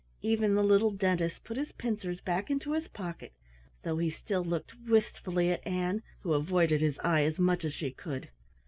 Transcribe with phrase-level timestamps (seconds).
[0.23, 3.33] Even the Little Dentist put his pincers back into his pocket,
[3.83, 7.91] though he still looked wistfully at Ann, who avoided his eye as much as she
[7.91, 8.29] could.